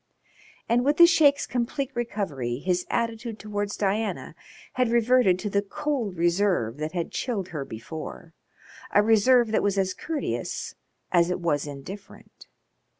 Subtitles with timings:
[0.67, 4.33] And with the Sheik's complete recovery his attitude towards Diana
[4.73, 8.33] had reverted to the cold reserve that had chilled her before
[8.91, 10.73] a reserve that was as courteous
[11.11, 12.47] as it was indifferent.